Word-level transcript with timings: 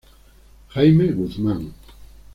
Jaime 0.73 1.13
Guzmán. 1.13 1.75